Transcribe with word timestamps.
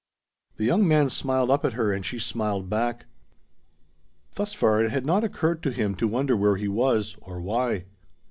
The 0.57 0.65
young 0.65 0.87
man 0.87 1.09
smiled 1.09 1.51
up 1.51 1.63
at 1.63 1.73
her, 1.73 1.93
and 1.93 2.03
she 2.03 2.17
smiled 2.17 2.71
back. 2.71 3.05
Thus 4.33 4.51
far 4.55 4.83
it 4.83 4.89
had 4.89 5.05
not 5.05 5.23
occurred 5.23 5.61
to 5.61 5.71
him 5.71 5.93
to 5.97 6.07
wonder 6.07 6.35
where 6.35 6.55
he 6.55 6.67
was, 6.67 7.15
or 7.21 7.39
why. 7.39 7.85